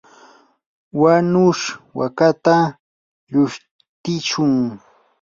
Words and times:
wanush 1.01 1.63
wakata 1.99 2.55
lushtishun. 3.31 4.53